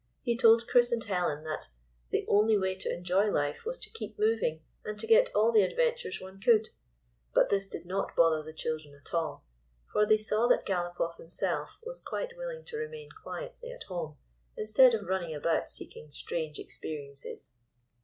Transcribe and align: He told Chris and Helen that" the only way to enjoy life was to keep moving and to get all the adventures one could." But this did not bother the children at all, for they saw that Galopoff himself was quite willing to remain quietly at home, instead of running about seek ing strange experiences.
He 0.23 0.35
told 0.35 0.67
Chris 0.67 0.91
and 0.91 1.03
Helen 1.03 1.43
that" 1.43 1.67
the 2.11 2.25
only 2.27 2.57
way 2.57 2.73
to 2.73 2.91
enjoy 2.91 3.27
life 3.29 3.65
was 3.67 3.77
to 3.77 3.89
keep 3.91 4.17
moving 4.17 4.63
and 4.83 4.97
to 4.99 5.05
get 5.05 5.29
all 5.35 5.51
the 5.51 5.61
adventures 5.61 6.19
one 6.19 6.39
could." 6.41 6.69
But 7.35 7.49
this 7.51 7.67
did 7.67 7.85
not 7.85 8.15
bother 8.15 8.41
the 8.41 8.51
children 8.51 8.95
at 8.99 9.13
all, 9.13 9.45
for 9.93 10.07
they 10.07 10.17
saw 10.17 10.47
that 10.47 10.65
Galopoff 10.65 11.17
himself 11.17 11.77
was 11.83 11.99
quite 11.99 12.35
willing 12.35 12.65
to 12.65 12.77
remain 12.77 13.09
quietly 13.21 13.69
at 13.71 13.83
home, 13.83 14.17
instead 14.57 14.95
of 14.95 15.05
running 15.05 15.35
about 15.35 15.69
seek 15.69 15.95
ing 15.95 16.11
strange 16.11 16.57
experiences. 16.57 17.53